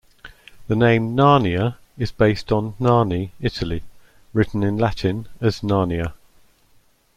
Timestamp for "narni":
2.79-3.33